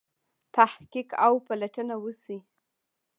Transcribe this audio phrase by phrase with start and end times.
[0.55, 2.37] تحقیق او پلټنه وشي.